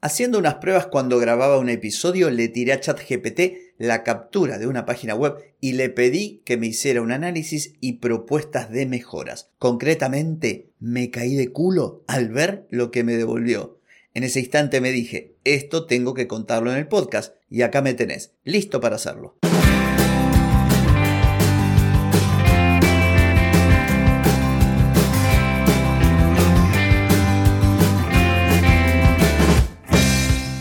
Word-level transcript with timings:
Haciendo 0.00 0.38
unas 0.38 0.54
pruebas 0.56 0.86
cuando 0.86 1.18
grababa 1.18 1.58
un 1.58 1.68
episodio, 1.68 2.30
le 2.30 2.46
tiré 2.46 2.72
a 2.72 2.78
ChatGPT 2.78 3.74
la 3.78 4.04
captura 4.04 4.56
de 4.56 4.68
una 4.68 4.86
página 4.86 5.16
web 5.16 5.34
y 5.60 5.72
le 5.72 5.88
pedí 5.88 6.40
que 6.44 6.56
me 6.56 6.68
hiciera 6.68 7.02
un 7.02 7.10
análisis 7.10 7.74
y 7.80 7.94
propuestas 7.94 8.70
de 8.70 8.86
mejoras. 8.86 9.50
Concretamente, 9.58 10.70
me 10.78 11.10
caí 11.10 11.34
de 11.34 11.50
culo 11.50 12.04
al 12.06 12.28
ver 12.28 12.68
lo 12.70 12.92
que 12.92 13.02
me 13.02 13.16
devolvió. 13.16 13.80
En 14.14 14.22
ese 14.22 14.38
instante 14.38 14.80
me 14.80 14.92
dije, 14.92 15.34
esto 15.42 15.86
tengo 15.86 16.14
que 16.14 16.28
contarlo 16.28 16.70
en 16.70 16.78
el 16.78 16.86
podcast 16.86 17.34
y 17.50 17.62
acá 17.62 17.82
me 17.82 17.94
tenés, 17.94 18.34
listo 18.44 18.80
para 18.80 18.96
hacerlo. 18.96 19.36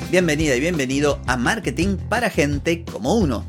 Bienvenida 0.10 0.56
y 0.56 0.62
bienvenido 0.62 1.20
a 1.28 1.36
Marketing 1.36 1.98
para 1.98 2.30
Gente 2.30 2.86
como 2.86 3.18
Uno. 3.18 3.46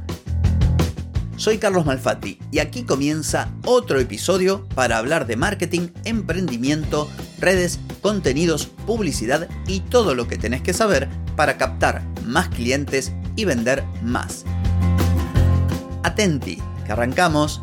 Soy 1.36 1.58
Carlos 1.58 1.86
Malfatti 1.86 2.36
y 2.50 2.58
aquí 2.58 2.82
comienza 2.82 3.54
otro 3.64 4.00
episodio 4.00 4.66
para 4.74 4.98
hablar 4.98 5.28
de 5.28 5.36
marketing, 5.36 5.90
emprendimiento, 6.04 7.08
redes, 7.38 7.78
contenidos, 8.02 8.66
publicidad 8.66 9.48
y 9.68 9.80
todo 9.82 10.16
lo 10.16 10.26
que 10.26 10.36
tenés 10.36 10.60
que 10.60 10.72
saber 10.72 11.08
para 11.36 11.58
captar 11.58 12.02
más 12.24 12.48
clientes 12.48 13.12
y 13.36 13.44
vender 13.44 13.84
más. 14.02 14.44
Atenti, 16.02 16.58
que 16.84 16.90
arrancamos. 16.90 17.62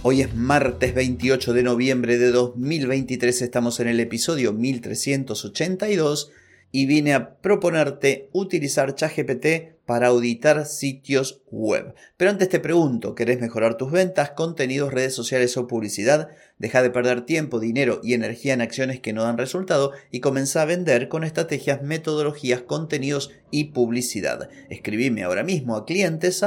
Hoy 0.00 0.22
es 0.22 0.34
martes 0.34 0.94
28 0.94 1.52
de 1.52 1.62
noviembre 1.62 2.16
de 2.16 2.30
2023, 2.30 3.42
estamos 3.42 3.80
en 3.80 3.88
el 3.88 4.00
episodio 4.00 4.54
1382 4.54 6.32
y 6.72 6.86
vine 6.86 7.14
a 7.14 7.36
proponerte 7.36 8.30
utilizar 8.32 8.94
ChatGPT 8.94 9.76
para 9.84 10.08
auditar 10.08 10.64
sitios 10.64 11.42
web. 11.50 11.94
Pero 12.16 12.30
antes 12.30 12.48
te 12.48 12.60
pregunto, 12.60 13.14
¿querés 13.14 13.40
mejorar 13.40 13.76
tus 13.76 13.92
ventas, 13.92 14.30
contenidos, 14.30 14.92
redes 14.92 15.14
sociales 15.14 15.56
o 15.56 15.66
publicidad? 15.66 16.30
Deja 16.58 16.82
de 16.82 16.90
perder 16.90 17.26
tiempo, 17.26 17.60
dinero 17.60 18.00
y 18.02 18.14
energía 18.14 18.54
en 18.54 18.62
acciones 18.62 19.00
que 19.00 19.12
no 19.12 19.22
dan 19.22 19.38
resultado 19.38 19.92
y 20.10 20.20
comienza 20.20 20.62
a 20.62 20.66
vender 20.66 21.08
con 21.08 21.24
estrategias, 21.24 21.82
metodologías, 21.82 22.62
contenidos 22.62 23.32
y 23.50 23.64
publicidad. 23.64 24.48
Escribime 24.70 25.24
ahora 25.24 25.42
mismo 25.42 25.76
a 25.76 25.84
clientes 25.84 26.42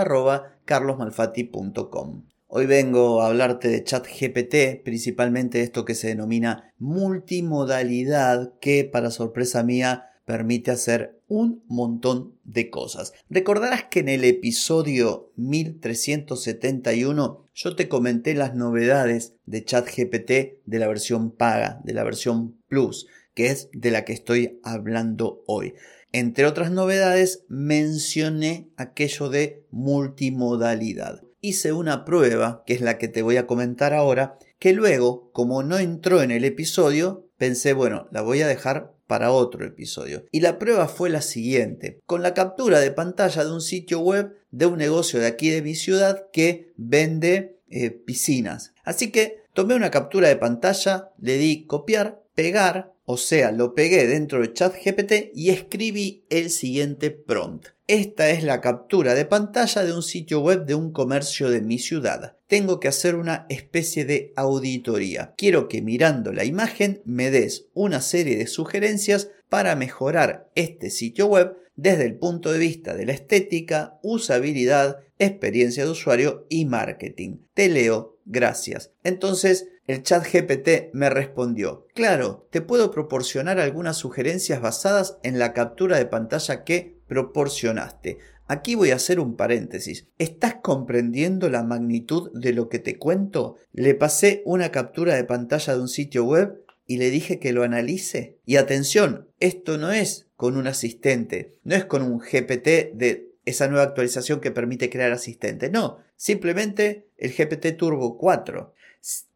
Hoy 2.48 2.68
vengo 2.68 3.22
a 3.22 3.28
hablarte 3.28 3.68
de 3.68 3.84
ChatGPT, 3.84 4.84
principalmente 4.84 5.62
esto 5.62 5.84
que 5.84 5.94
se 5.94 6.08
denomina 6.08 6.74
multimodalidad, 6.78 8.54
que 8.62 8.86
para 8.86 9.12
sorpresa 9.12 9.62
mía 9.62 10.06
permite 10.26 10.72
hacer 10.72 11.22
un 11.28 11.64
montón 11.68 12.38
de 12.44 12.70
cosas. 12.70 13.14
Recordarás 13.30 13.86
que 13.86 14.02
en 14.02 14.10
el 14.10 14.24
episodio 14.24 15.32
1371 15.38 17.48
yo 17.54 17.76
te 17.76 17.88
comenté 17.88 18.34
las 18.34 18.56
novedades 18.56 19.36
de 19.46 19.64
ChatGPT 19.64 20.32
de 20.66 20.80
la 20.80 20.88
versión 20.88 21.32
paga, 21.32 21.80
de 21.84 21.94
la 21.94 22.04
versión 22.04 22.58
Plus, 22.68 23.08
que 23.34 23.48
es 23.48 23.70
de 23.72 23.92
la 23.92 24.06
que 24.06 24.14
estoy 24.14 24.60
hablando 24.64 25.44
hoy. 25.46 25.74
Entre 26.12 26.46
otras 26.46 26.72
novedades 26.72 27.44
mencioné 27.50 28.70
aquello 28.78 29.30
de 29.30 29.66
multimodalidad. 29.70 31.22
Hice 31.42 31.74
una 31.74 32.06
prueba, 32.06 32.64
que 32.66 32.74
es 32.74 32.82
la 32.82 32.98
que 32.98 33.08
te 33.08 33.22
voy 33.22 33.38
a 33.38 33.46
comentar 33.46 33.94
ahora, 33.94 34.40
que 34.58 34.74
luego, 34.74 35.30
como 35.32 35.62
no 35.62 35.78
entró 35.78 36.24
en 36.24 36.32
el 36.32 36.46
episodio, 36.46 37.28
pensé, 37.38 37.74
bueno, 37.74 38.08
la 38.12 38.22
voy 38.22 38.42
a 38.42 38.48
dejar 38.48 38.95
para 39.08 39.32
otro 39.32 39.66
episodio. 39.66 40.26
Y 40.32 40.42
la 40.42 40.60
prueba 40.60 40.88
fue 40.88 41.10
la 41.10 41.22
siguiente, 41.22 42.00
con 42.06 42.22
la 42.22 42.34
captura 42.34 42.80
de 42.80 42.92
pantalla 42.92 43.44
de 43.44 43.52
un 43.52 43.62
sitio 43.62 44.00
web 44.00 44.36
de 44.52 44.66
un 44.66 44.78
negocio 44.78 45.20
de 45.20 45.28
aquí 45.28 45.50
de 45.50 45.62
mi 45.62 45.76
ciudad 45.76 46.28
que 46.32 46.74
vende 46.78 47.60
eh, 47.70 47.92
piscinas. 47.92 48.74
Así 48.84 49.12
que 49.12 49.44
tomé 49.54 49.76
una 49.76 49.92
captura 49.92 50.28
de 50.28 50.36
pantalla, 50.36 51.12
le 51.20 51.38
di 51.38 51.66
copiar, 51.66 52.24
pegar, 52.36 52.94
o 53.06 53.18
sea, 53.18 53.52
lo 53.52 53.76
pegué 53.76 54.08
dentro 54.08 54.42
de 54.42 54.54
ChatGPT 54.54 55.32
y 55.34 55.50
escribí 55.50 56.26
el 56.30 56.50
siguiente 56.50 57.12
prompt. 57.12 57.68
Esta 57.88 58.32
es 58.32 58.44
la 58.44 58.62
captura 58.62 59.14
de 59.14 59.26
pantalla 59.26 59.84
de 59.84 59.94
un 59.94 60.02
sitio 60.02 60.40
web 60.40 60.66
de 60.66 60.74
un 60.74 60.92
comercio 60.92 61.52
de 61.52 61.62
mi 61.62 61.78
ciudad. 61.78 62.38
Tengo 62.56 62.80
que 62.80 62.88
hacer 62.88 63.16
una 63.16 63.46
especie 63.50 64.06
de 64.06 64.32
auditoría. 64.38 65.34
Quiero 65.36 65.68
que 65.68 65.82
mirando 65.82 66.32
la 66.32 66.46
imagen 66.46 67.02
me 67.04 67.30
des 67.30 67.68
una 67.74 68.00
serie 68.00 68.38
de 68.38 68.48
sugerencias 68.48 69.30
para 69.50 69.76
mejorar 69.76 70.50
este 70.56 70.90
sitio 70.90 71.26
web 71.26 71.58
desde 71.76 72.06
el 72.06 72.16
punto 72.16 72.54
de 72.54 72.60
vista 72.60 72.96
de 72.96 73.08
la 73.08 73.12
estética, 73.12 74.00
usabilidad, 74.04 75.00
experiencia 75.20 75.84
de 75.84 75.92
usuario 75.92 76.46
y 76.48 76.64
marketing. 76.64 77.40
Te 77.54 77.68
leo, 77.68 78.20
gracias. 78.24 78.94
Entonces, 79.04 79.68
el 79.86 80.04
chat 80.04 80.26
GPT 80.26 80.94
me 80.94 81.10
respondió, 81.10 81.88
claro, 81.94 82.48
te 82.52 82.62
puedo 82.62 82.90
proporcionar 82.90 83.60
algunas 83.60 83.98
sugerencias 83.98 84.62
basadas 84.62 85.18
en 85.24 85.40
la 85.40 85.52
captura 85.52 85.98
de 85.98 86.06
pantalla 86.06 86.64
que 86.64 86.96
proporcionaste. 87.08 88.18
Aquí 88.48 88.76
voy 88.76 88.92
a 88.92 88.96
hacer 88.96 89.20
un 89.20 89.36
paréntesis. 89.36 90.06
¿Estás 90.20 90.58
comprendiendo 90.62 91.50
la 91.50 91.64
magnitud 91.64 92.32
de 92.34 92.54
lo 92.54 92.70
que 92.70 92.78
te 92.78 93.00
cuento? 93.00 93.56
Le 93.74 93.96
pasé 93.96 94.44
una 94.46 94.72
captura 94.72 95.16
de 95.16 95.24
pantalla 95.24 95.74
de 95.74 95.82
un 95.82 95.88
sitio 95.88 96.26
web 96.26 96.64
y 96.86 96.98
le 96.98 97.10
dije 97.10 97.40
que 97.40 97.54
lo 97.54 97.64
analice. 97.64 98.38
Y 98.46 98.58
atención, 98.58 99.28
esto 99.40 99.80
no 99.80 99.92
es 99.92 100.28
con 100.36 100.58
un 100.58 100.68
asistente, 100.68 101.56
no 101.64 101.76
es 101.76 101.86
con 101.86 102.04
un 102.04 102.20
GPT 102.20 102.94
de 102.94 103.32
esa 103.46 103.68
nueva 103.68 103.84
actualización 103.84 104.40
que 104.42 104.52
permite 104.52 104.92
crear 104.92 105.12
asistentes. 105.12 105.72
No, 105.72 105.98
simplemente 106.16 107.08
el 107.18 107.34
GPT 107.34 107.76
Turbo 107.76 108.18
4. 108.20 108.74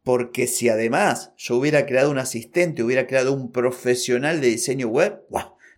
Porque 0.04 0.46
si 0.46 0.70
además 0.70 1.32
yo 1.36 1.56
hubiera 1.56 1.88
creado 1.88 2.12
un 2.12 2.20
asistente, 2.20 2.84
hubiera 2.84 3.08
creado 3.08 3.34
un 3.34 3.52
profesional 3.52 4.40
de 4.40 4.48
diseño 4.48 4.88
web, 4.88 5.22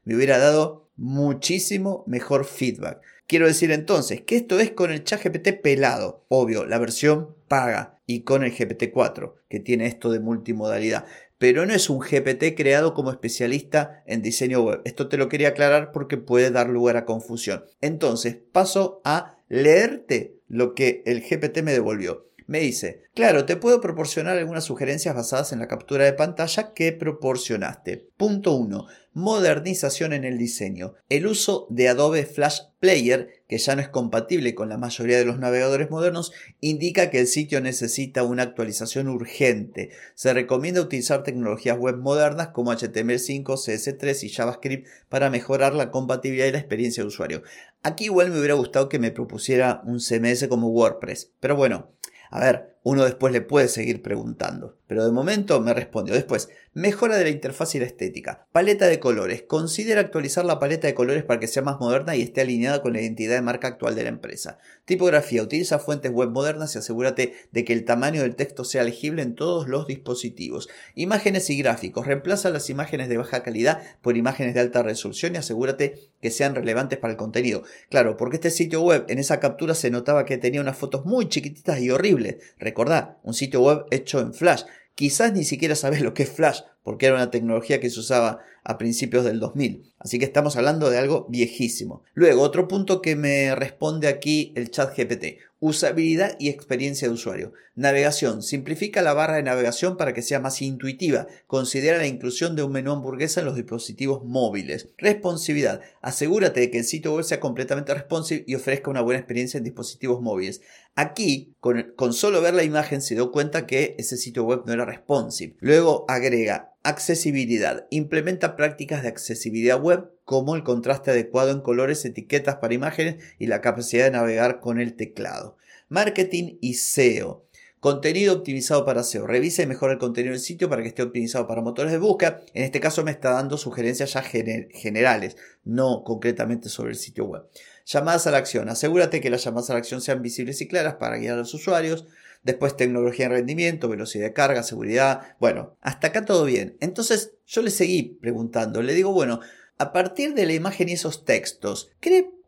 me 0.03 0.15
hubiera 0.15 0.37
dado 0.37 0.89
muchísimo 0.95 2.03
mejor 2.07 2.45
feedback. 2.45 3.01
Quiero 3.31 3.47
decir 3.47 3.71
entonces 3.71 4.19
que 4.23 4.35
esto 4.35 4.59
es 4.59 4.71
con 4.71 4.91
el 4.91 5.05
chat 5.05 5.23
GPT 5.23 5.61
pelado, 5.61 6.25
obvio, 6.27 6.65
la 6.65 6.79
versión 6.79 7.33
paga 7.47 7.97
y 8.05 8.23
con 8.23 8.43
el 8.43 8.53
GPT-4 8.53 9.35
que 9.47 9.61
tiene 9.61 9.85
esto 9.85 10.11
de 10.11 10.19
multimodalidad. 10.19 11.05
Pero 11.37 11.65
no 11.65 11.73
es 11.73 11.89
un 11.89 12.01
GPT 12.01 12.57
creado 12.57 12.93
como 12.93 13.09
especialista 13.09 14.03
en 14.05 14.21
diseño 14.21 14.63
web. 14.63 14.81
Esto 14.83 15.07
te 15.07 15.15
lo 15.15 15.29
quería 15.29 15.47
aclarar 15.47 15.93
porque 15.93 16.17
puede 16.17 16.51
dar 16.51 16.67
lugar 16.67 16.97
a 16.97 17.05
confusión. 17.05 17.63
Entonces 17.79 18.37
paso 18.51 18.99
a 19.05 19.37
leerte 19.47 20.35
lo 20.49 20.75
que 20.75 21.01
el 21.05 21.21
GPT 21.21 21.61
me 21.61 21.71
devolvió. 21.71 22.29
Me 22.51 22.59
dice, 22.59 23.03
claro, 23.13 23.45
te 23.45 23.55
puedo 23.55 23.79
proporcionar 23.79 24.37
algunas 24.37 24.65
sugerencias 24.65 25.15
basadas 25.15 25.53
en 25.53 25.59
la 25.59 25.69
captura 25.69 26.03
de 26.03 26.11
pantalla 26.11 26.73
que 26.73 26.91
proporcionaste. 26.91 28.09
Punto 28.17 28.55
1 28.55 28.87
modernización 29.13 30.13
en 30.13 30.23
el 30.23 30.37
diseño. 30.37 30.93
El 31.09 31.27
uso 31.27 31.67
de 31.69 31.89
Adobe 31.89 32.25
Flash 32.25 32.61
Player, 32.79 33.43
que 33.47 33.57
ya 33.57 33.75
no 33.75 33.81
es 33.81 33.89
compatible 33.89 34.55
con 34.55 34.69
la 34.69 34.77
mayoría 34.77 35.17
de 35.17 35.25
los 35.25 35.37
navegadores 35.37 35.89
modernos, 35.89 36.31
indica 36.61 37.09
que 37.09 37.19
el 37.19 37.27
sitio 37.27 37.59
necesita 37.61 38.23
una 38.23 38.43
actualización 38.43 39.09
urgente. 39.09 39.89
Se 40.15 40.33
recomienda 40.33 40.81
utilizar 40.81 41.23
tecnologías 41.23 41.77
web 41.77 41.97
modernas 41.97 42.49
como 42.49 42.71
HTML5, 42.71 43.43
CS3 43.43 44.23
y 44.23 44.29
JavaScript 44.29 44.87
para 45.09 45.29
mejorar 45.29 45.73
la 45.73 45.91
compatibilidad 45.91 46.47
y 46.47 46.53
la 46.53 46.59
experiencia 46.59 47.03
de 47.03 47.07
usuario. 47.07 47.43
Aquí 47.83 48.05
igual 48.05 48.31
me 48.31 48.39
hubiera 48.39 48.53
gustado 48.53 48.87
que 48.87 48.99
me 48.99 49.11
propusiera 49.11 49.81
un 49.85 49.99
CMS 49.99 50.47
como 50.47 50.69
WordPress, 50.69 51.31
pero 51.39 51.55
bueno, 51.55 51.91
a 52.31 52.39
ver, 52.39 52.77
uno 52.83 53.03
después 53.03 53.31
le 53.31 53.41
puede 53.41 53.67
seguir 53.67 54.01
preguntando. 54.01 54.77
Pero 54.87 55.05
de 55.05 55.11
momento 55.11 55.61
me 55.61 55.73
respondió. 55.73 56.13
Después, 56.15 56.49
mejora 56.73 57.15
de 57.15 57.23
la 57.23 57.29
interfaz 57.29 57.75
y 57.75 57.79
la 57.79 57.85
estética. 57.85 58.47
Paleta 58.51 58.87
de 58.87 58.99
colores. 58.99 59.43
Considera 59.43 60.01
actualizar 60.01 60.43
la 60.43 60.59
paleta 60.59 60.87
de 60.87 60.93
colores 60.93 61.23
para 61.23 61.39
que 61.39 61.47
sea 61.47 61.61
más 61.61 61.79
moderna 61.79 62.15
y 62.15 62.21
esté 62.21 62.41
alineada 62.41 62.81
con 62.81 62.91
la 62.91 63.01
identidad 63.01 63.35
de 63.35 63.41
marca 63.41 63.69
actual 63.69 63.95
de 63.95 64.03
la 64.03 64.09
empresa. 64.09 64.57
Tipografía. 64.83 65.43
Utiliza 65.43 65.79
fuentes 65.79 66.11
web 66.11 66.31
modernas 66.31 66.75
y 66.75 66.79
asegúrate 66.79 67.35
de 67.51 67.63
que 67.63 67.71
el 67.71 67.85
tamaño 67.85 68.21
del 68.21 68.35
texto 68.35 68.65
sea 68.65 68.83
legible 68.83 69.21
en 69.21 69.35
todos 69.35 69.69
los 69.69 69.87
dispositivos. 69.87 70.67
Imágenes 70.95 71.49
y 71.49 71.57
gráficos. 71.57 72.05
Reemplaza 72.05 72.49
las 72.49 72.69
imágenes 72.69 73.07
de 73.07 73.17
baja 73.17 73.43
calidad 73.43 73.81
por 74.01 74.17
imágenes 74.17 74.55
de 74.55 74.59
alta 74.59 74.83
resolución 74.83 75.35
y 75.35 75.37
asegúrate 75.37 76.11
que 76.21 76.31
sean 76.31 76.53
relevantes 76.53 76.99
para 76.99 77.11
el 77.11 77.17
contenido. 77.17 77.63
Claro, 77.89 78.17
porque 78.17 78.35
este 78.35 78.51
sitio 78.51 78.81
web 78.81 79.05
en 79.07 79.19
esa 79.19 79.39
captura 79.39 79.73
se 79.73 79.89
notaba 79.89 80.25
que 80.25 80.37
tenía 80.37 80.59
unas 80.59 80.77
fotos 80.77 81.05
muy 81.05 81.29
chiquititas 81.29 81.79
y 81.79 81.91
horribles. 81.91 82.35
Recordá, 82.71 83.19
un 83.23 83.33
sitio 83.33 83.61
web 83.61 83.83
hecho 83.91 84.21
en 84.21 84.33
Flash. 84.33 84.63
Quizás 84.95 85.33
ni 85.33 85.43
siquiera 85.43 85.75
sabes 85.75 85.99
lo 85.99 86.13
que 86.13 86.23
es 86.23 86.29
Flash, 86.29 86.61
porque 86.83 87.07
era 87.07 87.15
una 87.15 87.29
tecnología 87.29 87.81
que 87.81 87.89
se 87.89 87.99
usaba 87.99 88.39
a 88.63 88.77
principios 88.77 89.25
del 89.25 89.41
2000. 89.41 89.93
Así 89.99 90.19
que 90.19 90.25
estamos 90.25 90.55
hablando 90.55 90.89
de 90.89 90.97
algo 90.97 91.27
viejísimo. 91.29 92.03
Luego, 92.13 92.43
otro 92.43 92.69
punto 92.69 93.01
que 93.01 93.17
me 93.17 93.53
responde 93.55 94.07
aquí 94.07 94.53
el 94.55 94.71
chat 94.71 94.95
GPT. 94.95 95.39
Usabilidad 95.59 96.37
y 96.39 96.49
experiencia 96.49 97.07
de 97.07 97.13
usuario. 97.13 97.53
Navegación. 97.75 98.41
Simplifica 98.41 99.01
la 99.01 99.13
barra 99.13 99.35
de 99.35 99.43
navegación 99.43 99.95
para 99.95 100.13
que 100.13 100.21
sea 100.21 100.39
más 100.39 100.61
intuitiva. 100.61 101.27
Considera 101.45 101.97
la 101.97 102.07
inclusión 102.07 102.55
de 102.55 102.63
un 102.63 102.71
menú 102.71 102.91
hamburguesa 102.91 103.41
en 103.41 103.45
los 103.45 103.55
dispositivos 103.55 104.23
móviles. 104.23 104.89
Responsividad. 104.97 105.81
Asegúrate 106.01 106.61
de 106.61 106.71
que 106.71 106.79
el 106.79 106.85
sitio 106.85 107.13
web 107.13 107.23
sea 107.23 107.39
completamente 107.39 107.93
responsive 107.93 108.43
y 108.47 108.55
ofrezca 108.55 108.89
una 108.89 109.01
buena 109.01 109.19
experiencia 109.19 109.59
en 109.59 109.63
dispositivos 109.63 110.21
móviles. 110.21 110.61
Aquí, 110.95 111.55
con, 111.61 112.13
solo 112.13 112.41
ver 112.41 112.53
la 112.53 112.63
imagen, 112.63 113.01
se 113.01 113.15
dio 113.15 113.31
cuenta 113.31 113.65
que 113.65 113.95
ese 113.97 114.17
sitio 114.17 114.43
web 114.43 114.63
no 114.65 114.73
era 114.73 114.83
responsive. 114.83 115.55
Luego 115.59 116.03
agrega 116.09 116.73
accesibilidad. 116.83 117.87
Implementa 117.91 118.57
prácticas 118.57 119.01
de 119.01 119.07
accesibilidad 119.07 119.81
web 119.81 120.11
como 120.25 120.55
el 120.55 120.63
contraste 120.63 121.11
adecuado 121.11 121.51
en 121.51 121.61
colores, 121.61 122.03
etiquetas 122.03 122.57
para 122.57 122.73
imágenes 122.73 123.23
y 123.39 123.47
la 123.47 123.61
capacidad 123.61 124.05
de 124.05 124.11
navegar 124.11 124.59
con 124.59 124.81
el 124.81 124.95
teclado. 124.95 125.57
Marketing 125.87 126.57
y 126.59 126.73
SEO. 126.73 127.45
Contenido 127.79 128.35
optimizado 128.35 128.85
para 128.85 129.03
SEO. 129.03 129.27
Revisa 129.27 129.63
y 129.63 129.67
mejora 129.67 129.93
el 129.93 129.99
contenido 129.99 130.33
del 130.33 130.41
sitio 130.41 130.69
para 130.69 130.81
que 130.81 130.89
esté 130.89 131.03
optimizado 131.03 131.47
para 131.47 131.61
motores 131.61 131.93
de 131.93 131.99
búsqueda. 131.99 132.41
En 132.53 132.63
este 132.63 132.81
caso 132.81 133.03
me 133.03 133.11
está 133.11 133.31
dando 133.31 133.57
sugerencias 133.57 134.13
ya 134.13 134.21
generales, 134.21 135.37
no 135.63 136.03
concretamente 136.03 136.69
sobre 136.69 136.91
el 136.91 136.97
sitio 136.97 137.25
web. 137.25 137.43
Llamadas 137.85 138.27
a 138.27 138.31
la 138.31 138.37
acción. 138.37 138.69
Asegúrate 138.69 139.21
que 139.21 139.29
las 139.29 139.43
llamadas 139.43 139.69
a 139.69 139.73
la 139.73 139.79
acción 139.79 140.01
sean 140.01 140.21
visibles 140.21 140.61
y 140.61 140.67
claras 140.67 140.95
para 140.95 141.17
guiar 141.17 141.35
a 141.35 141.37
los 141.37 141.53
usuarios. 141.53 142.05
Después 142.43 142.75
tecnología 142.75 143.29
de 143.29 143.35
rendimiento, 143.35 143.87
velocidad 143.87 144.25
de 144.25 144.33
carga, 144.33 144.63
seguridad. 144.63 145.35
Bueno, 145.39 145.77
hasta 145.81 146.07
acá 146.07 146.25
todo 146.25 146.45
bien. 146.45 146.77
Entonces 146.79 147.33
yo 147.45 147.61
le 147.61 147.69
seguí 147.69 148.17
preguntando. 148.21 148.81
Le 148.81 148.93
digo, 148.93 149.11
bueno, 149.13 149.41
a 149.77 149.93
partir 149.93 150.33
de 150.33 150.45
la 150.45 150.53
imagen 150.53 150.89
y 150.89 150.93
esos 150.93 151.25
textos, 151.25 151.91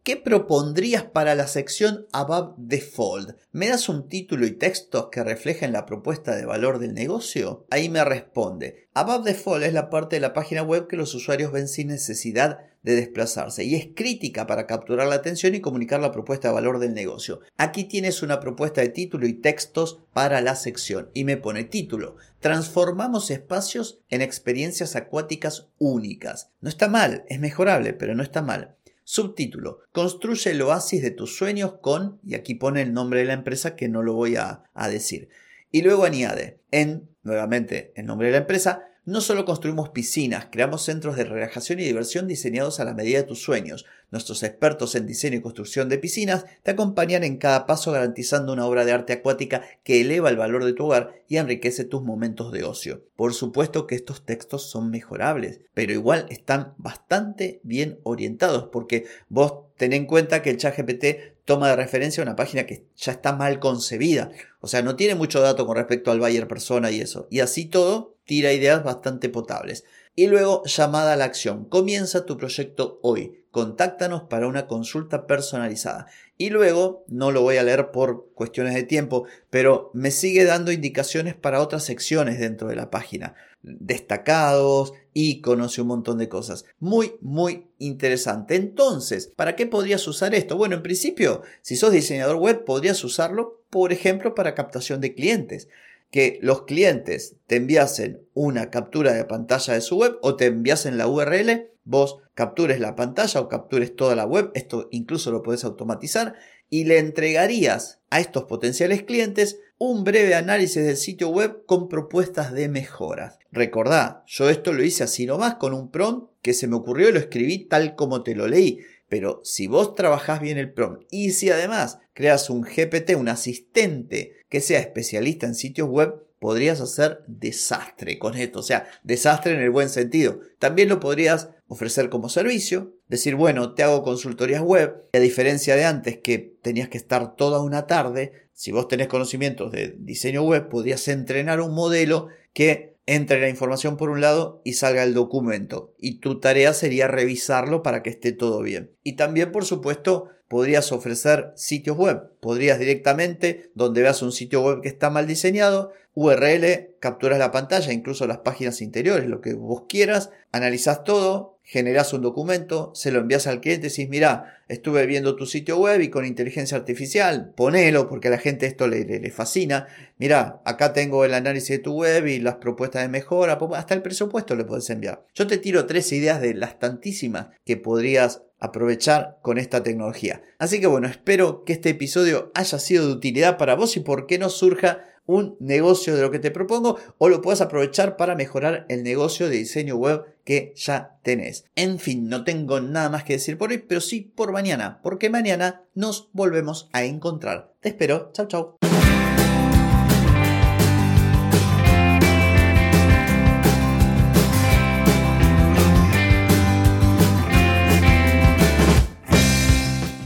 ¿qué, 0.03 0.17
propondrías 0.17 1.03
para 1.03 1.35
la 1.35 1.47
sección 1.47 2.07
Above 2.11 2.55
Default? 2.57 3.37
¿Me 3.51 3.69
das 3.69 3.89
un 3.89 4.07
título 4.07 4.45
y 4.45 4.51
textos 4.51 5.07
que 5.11 5.23
reflejen 5.23 5.71
la 5.71 5.85
propuesta 5.85 6.35
de 6.35 6.45
valor 6.45 6.79
del 6.79 6.93
negocio? 6.93 7.65
Ahí 7.69 7.89
me 7.89 8.03
responde, 8.03 8.87
Above 8.93 9.23
Default 9.23 9.63
es 9.63 9.73
la 9.73 9.89
parte 9.89 10.17
de 10.17 10.21
la 10.21 10.33
página 10.33 10.61
web 10.61 10.87
que 10.87 10.97
los 10.97 11.15
usuarios 11.15 11.51
ven 11.51 11.67
sin 11.67 11.87
necesidad 11.87 12.59
de 12.83 12.95
desplazarse 12.95 13.63
y 13.63 13.75
es 13.75 13.87
crítica 13.95 14.45
para 14.45 14.67
capturar 14.67 15.07
la 15.07 15.15
atención 15.15 15.55
y 15.55 15.61
comunicar 15.61 16.01
la 16.01 16.11
propuesta 16.11 16.49
de 16.49 16.53
valor 16.53 16.79
del 16.79 16.93
negocio. 16.93 17.39
Aquí 17.57 17.85
tienes 17.85 18.21
una 18.21 18.39
propuesta 18.39 18.81
de 18.81 18.89
título 18.89 19.25
y 19.25 19.33
textos 19.33 20.01
para 20.13 20.41
la 20.41 20.55
sección 20.55 21.09
y 21.13 21.23
me 21.23 21.37
pone 21.37 21.63
título. 21.63 22.17
Transformamos 22.39 23.31
espacios 23.31 24.01
en 24.09 24.21
experiencias 24.21 24.95
acuáticas 24.97 25.69
únicas. 25.77 26.51
No 26.59 26.67
está 26.67 26.89
mal, 26.89 27.23
es 27.29 27.39
mejorable, 27.39 27.93
pero 27.93 28.15
no 28.15 28.23
está 28.23 28.41
mal. 28.41 28.75
Subtítulo. 29.03 29.79
Construye 29.91 30.51
el 30.51 30.61
oasis 30.61 31.01
de 31.01 31.11
tus 31.11 31.35
sueños 31.35 31.75
con, 31.81 32.19
y 32.23 32.35
aquí 32.35 32.55
pone 32.55 32.81
el 32.81 32.93
nombre 32.93 33.19
de 33.19 33.25
la 33.25 33.33
empresa 33.33 33.75
que 33.75 33.89
no 33.89 34.01
lo 34.01 34.13
voy 34.13 34.35
a, 34.35 34.63
a 34.73 34.89
decir. 34.89 35.29
Y 35.71 35.81
luego 35.81 36.03
añade, 36.03 36.59
en, 36.71 37.09
nuevamente, 37.23 37.91
el 37.95 38.05
nombre 38.05 38.27
de 38.27 38.33
la 38.33 38.39
empresa, 38.39 38.87
no 39.05 39.19
solo 39.19 39.43
construimos 39.43 39.89
piscinas, 39.89 40.47
creamos 40.49 40.83
centros 40.83 41.17
de 41.17 41.25
relajación 41.25 41.79
y 41.79 41.83
diversión 41.83 42.27
diseñados 42.27 42.79
a 42.79 42.85
la 42.85 42.93
medida 42.93 43.17
de 43.17 43.27
tus 43.27 43.41
sueños. 43.41 43.85
Nuestros 44.11 44.43
expertos 44.43 44.95
en 44.95 45.07
diseño 45.07 45.37
y 45.37 45.41
construcción 45.41 45.89
de 45.89 45.97
piscinas 45.97 46.45
te 46.61 46.71
acompañan 46.71 47.23
en 47.23 47.37
cada 47.37 47.65
paso 47.65 47.91
garantizando 47.91 48.53
una 48.53 48.65
obra 48.65 48.85
de 48.85 48.93
arte 48.93 49.11
acuática 49.11 49.63
que 49.83 49.99
eleva 49.99 50.29
el 50.29 50.37
valor 50.37 50.63
de 50.63 50.73
tu 50.73 50.85
hogar 50.85 51.15
y 51.27 51.37
enriquece 51.37 51.83
tus 51.83 52.01
momentos 52.01 52.51
de 52.51 52.63
ocio. 52.63 53.03
Por 53.15 53.33
supuesto 53.33 53.87
que 53.87 53.95
estos 53.95 54.23
textos 54.23 54.69
son 54.69 54.89
mejorables, 54.89 55.59
pero 55.73 55.91
igual 55.91 56.27
están 56.29 56.73
bastante 56.77 57.59
bien 57.63 57.99
orientados 58.03 58.69
porque 58.71 59.05
vos 59.27 59.63
ten 59.77 59.91
en 59.93 60.05
cuenta 60.05 60.41
que 60.41 60.51
el 60.51 60.57
chat 60.57 60.77
GPT 60.77 61.43
toma 61.43 61.69
de 61.69 61.75
referencia 61.75 62.23
una 62.23 62.35
página 62.35 62.65
que 62.65 62.85
ya 62.95 63.11
está 63.11 63.33
mal 63.33 63.59
concebida. 63.59 64.31
O 64.61 64.67
sea, 64.67 64.81
no 64.81 64.95
tiene 64.95 65.15
mucho 65.15 65.41
dato 65.41 65.65
con 65.65 65.75
respecto 65.75 66.11
al 66.11 66.19
buyer 66.19 66.47
persona 66.47 66.89
y 66.91 67.01
eso. 67.01 67.27
Y 67.29 67.41
así 67.41 67.65
todo, 67.65 68.12
tira 68.25 68.53
ideas 68.53 68.83
bastante 68.83 69.29
potables. 69.29 69.85
Y 70.15 70.27
luego 70.27 70.63
llamada 70.65 71.13
a 71.13 71.15
la 71.15 71.25
acción. 71.25 71.65
Comienza 71.65 72.25
tu 72.25 72.37
proyecto 72.37 72.99
hoy. 73.01 73.45
Contáctanos 73.49 74.23
para 74.23 74.47
una 74.47 74.67
consulta 74.67 75.25
personalizada. 75.25 76.07
Y 76.37 76.49
luego, 76.49 77.03
no 77.07 77.31
lo 77.31 77.41
voy 77.41 77.57
a 77.57 77.63
leer 77.63 77.91
por 77.91 78.31
cuestiones 78.33 78.75
de 78.75 78.83
tiempo, 78.83 79.25
pero 79.49 79.91
me 79.93 80.11
sigue 80.11 80.45
dando 80.45 80.71
indicaciones 80.71 81.35
para 81.35 81.61
otras 81.61 81.83
secciones 81.83 82.39
dentro 82.39 82.67
de 82.67 82.75
la 82.75 82.91
página. 82.91 83.35
Destacados, 83.61 84.93
iconos 85.13 85.77
y 85.77 85.81
un 85.81 85.87
montón 85.87 86.17
de 86.17 86.29
cosas. 86.29 86.65
Muy, 86.79 87.15
muy 87.21 87.67
interesante. 87.79 88.55
Entonces, 88.55 89.31
¿para 89.35 89.55
qué 89.55 89.65
podrías 89.65 90.07
usar 90.07 90.35
esto? 90.35 90.57
Bueno, 90.57 90.75
en 90.75 90.83
principio, 90.83 91.41
si 91.61 91.75
sos 91.75 91.91
diseñador 91.91 92.37
web, 92.37 92.65
podrías 92.65 93.03
usarlo, 93.03 93.61
por 93.69 93.93
ejemplo, 93.93 94.35
para 94.35 94.55
captación 94.55 95.01
de 95.01 95.15
clientes 95.15 95.69
que 96.13 96.37
los 96.43 96.65
clientes 96.65 97.37
te 97.47 97.55
enviasen 97.55 98.21
una 98.35 98.69
captura 98.69 99.13
de 99.13 99.25
pantalla 99.25 99.73
de 99.73 99.81
su 99.81 99.97
web 99.97 100.19
o 100.21 100.35
te 100.35 100.45
enviasen 100.45 100.99
la 100.99 101.07
URL, 101.07 101.71
vos 101.85 102.19
captures 102.35 102.79
la 102.79 102.95
pantalla 102.95 103.41
o 103.41 103.49
captures 103.49 103.95
toda 103.95 104.15
la 104.15 104.27
web, 104.27 104.51
esto 104.53 104.89
incluso 104.91 105.31
lo 105.31 105.41
puedes 105.41 105.63
automatizar, 105.63 106.35
y 106.69 106.83
le 106.83 106.99
entregarías 106.99 107.99
a 108.11 108.19
estos 108.19 108.43
potenciales 108.43 109.01
clientes 109.01 109.59
un 109.79 110.03
breve 110.03 110.35
análisis 110.35 110.85
del 110.85 110.97
sitio 110.97 111.29
web 111.29 111.65
con 111.65 111.89
propuestas 111.89 112.53
de 112.53 112.69
mejoras. 112.69 113.39
Recordá, 113.51 114.23
yo 114.27 114.51
esto 114.51 114.71
lo 114.71 114.83
hice 114.83 115.03
así 115.03 115.25
nomás 115.25 115.55
con 115.55 115.73
un 115.73 115.89
prompt 115.89 116.31
que 116.43 116.53
se 116.53 116.67
me 116.67 116.75
ocurrió 116.75 117.09
y 117.09 117.13
lo 117.13 117.19
escribí 117.19 117.65
tal 117.65 117.95
como 117.95 118.21
te 118.21 118.35
lo 118.35 118.47
leí. 118.47 118.77
Pero 119.13 119.41
si 119.43 119.67
vos 119.67 119.93
trabajás 119.93 120.41
bien 120.41 120.57
el 120.57 120.73
prompt 120.73 121.03
y 121.11 121.33
si 121.33 121.51
además 121.51 121.99
creas 122.13 122.49
un 122.49 122.63
GPT, 122.63 123.15
un 123.15 123.29
asistente 123.29 124.37
que 124.49 124.59
sea 124.59 124.79
especialista 124.79 125.45
en 125.45 125.53
sitios 125.53 125.87
web, 125.87 126.15
podrías 126.39 126.81
hacer 126.81 127.19
desastre 127.27 128.17
con 128.17 128.35
esto. 128.35 128.57
O 128.57 128.63
sea, 128.63 128.87
desastre 129.03 129.53
en 129.53 129.59
el 129.59 129.69
buen 129.69 129.89
sentido. 129.89 130.39
También 130.57 130.89
lo 130.89 130.99
podrías 130.99 131.49
ofrecer 131.67 132.09
como 132.09 132.27
servicio. 132.27 132.95
Decir, 133.07 133.35
bueno, 133.35 133.75
te 133.75 133.83
hago 133.83 134.01
consultorías 134.01 134.63
web. 134.63 135.03
Y 135.13 135.17
a 135.17 135.21
diferencia 135.21 135.75
de 135.75 135.85
antes 135.85 136.17
que 136.17 136.39
tenías 136.63 136.89
que 136.89 136.97
estar 136.97 137.35
toda 137.35 137.61
una 137.61 137.85
tarde, 137.85 138.31
si 138.51 138.71
vos 138.71 138.87
tenés 138.87 139.09
conocimientos 139.09 139.71
de 139.71 139.93
diseño 139.99 140.41
web, 140.41 140.69
podrías 140.69 141.07
entrenar 141.07 141.61
un 141.61 141.75
modelo 141.75 142.29
que 142.51 142.92
entre 143.05 143.41
la 143.41 143.49
información 143.49 143.97
por 143.97 144.09
un 144.09 144.21
lado 144.21 144.61
y 144.63 144.73
salga 144.73 145.03
el 145.03 145.13
documento. 145.13 145.93
Y 145.97 146.19
tu 146.19 146.39
tarea 146.39 146.73
sería 146.73 147.07
revisarlo 147.07 147.83
para 147.83 148.03
que 148.03 148.09
esté 148.09 148.31
todo 148.31 148.61
bien. 148.61 148.91
Y 149.03 149.15
también, 149.15 149.51
por 149.51 149.65
supuesto, 149.65 150.29
podrías 150.47 150.91
ofrecer 150.91 151.51
sitios 151.55 151.97
web. 151.97 152.31
Podrías 152.39 152.79
directamente, 152.79 153.71
donde 153.75 154.01
veas 154.01 154.21
un 154.21 154.31
sitio 154.31 154.61
web 154.61 154.81
que 154.81 154.87
está 154.87 155.09
mal 155.09 155.27
diseñado, 155.27 155.91
URL, 156.15 156.95
capturas 156.99 157.39
la 157.39 157.51
pantalla, 157.51 157.91
incluso 157.91 158.27
las 158.27 158.39
páginas 158.39 158.81
interiores, 158.81 159.27
lo 159.27 159.41
que 159.41 159.53
vos 159.53 159.83
quieras, 159.89 160.29
analizas 160.51 161.03
todo, 161.03 161.59
generas 161.63 162.13
un 162.13 162.21
documento, 162.21 162.91
se 162.93 163.11
lo 163.11 163.19
envías 163.19 163.47
al 163.47 163.61
cliente 163.61 163.87
y 163.87 163.89
decís, 163.89 164.09
mira, 164.09 164.61
estuve 164.67 165.05
viendo 165.05 165.35
tu 165.35 165.45
sitio 165.45 165.77
web 165.79 166.01
y 166.01 166.09
con 166.09 166.25
inteligencia 166.25 166.77
artificial, 166.77 167.53
ponelo 167.55 168.09
porque 168.09 168.27
a 168.27 168.31
la 168.31 168.37
gente 168.37 168.67
esto 168.67 168.87
le, 168.87 169.05
le, 169.05 169.31
fascina. 169.31 169.87
Mira, 170.17 170.61
acá 170.65 170.93
tengo 170.93 171.25
el 171.25 171.33
análisis 171.33 171.69
de 171.69 171.79
tu 171.79 171.93
web 171.93 172.27
y 172.27 172.39
las 172.39 172.55
propuestas 172.55 173.01
de 173.01 173.07
mejora, 173.07 173.57
hasta 173.75 173.93
el 173.93 174.01
presupuesto 174.01 174.55
le 174.55 174.65
puedes 174.65 174.89
enviar. 174.89 175.25
Yo 175.33 175.47
te 175.47 175.57
tiro 175.57 175.85
tres 175.85 176.11
ideas 176.11 176.41
de 176.41 176.53
las 176.53 176.79
tantísimas 176.79 177.47
que 177.65 177.77
podrías 177.77 178.43
aprovechar 178.59 179.39
con 179.41 179.57
esta 179.57 179.83
tecnología. 179.83 180.41
Así 180.57 180.79
que 180.79 180.87
bueno, 180.87 181.07
espero 181.07 181.63
que 181.65 181.73
este 181.73 181.89
episodio 181.89 182.51
haya 182.55 182.79
sido 182.79 183.07
de 183.07 183.13
utilidad 183.13 183.57
para 183.57 183.75
vos 183.75 183.97
y 183.97 183.99
por 183.99 184.25
qué 184.25 184.37
no 184.37 184.49
surja 184.49 185.01
un 185.25 185.55
negocio 185.59 186.15
de 186.15 186.21
lo 186.21 186.31
que 186.31 186.39
te 186.39 186.51
propongo 186.51 186.97
o 187.17 187.29
lo 187.29 187.41
puedas 187.41 187.61
aprovechar 187.61 188.17
para 188.17 188.35
mejorar 188.35 188.85
el 188.89 189.03
negocio 189.03 189.49
de 189.49 189.57
diseño 189.57 189.95
web 189.95 190.25
que 190.43 190.73
ya 190.75 191.17
tenés. 191.23 191.65
En 191.75 191.99
fin, 191.99 192.27
no 192.27 192.43
tengo 192.43 192.81
nada 192.81 193.09
más 193.09 193.23
que 193.23 193.33
decir 193.33 193.57
por 193.57 193.71
hoy, 193.71 193.77
pero 193.77 194.01
sí 194.01 194.21
por 194.21 194.51
mañana, 194.51 194.99
porque 195.01 195.29
mañana 195.29 195.83
nos 195.95 196.29
volvemos 196.33 196.89
a 196.91 197.03
encontrar. 197.03 197.73
Te 197.79 197.89
espero. 197.89 198.31
Chao, 198.33 198.47
chao. 198.47 198.77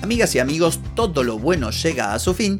Amigas 0.02 0.34
y 0.36 0.40
amigos, 0.40 0.80
todo 0.96 1.22
lo 1.22 1.38
bueno 1.38 1.70
llega 1.70 2.14
a 2.14 2.20
su 2.20 2.34
fin 2.34 2.60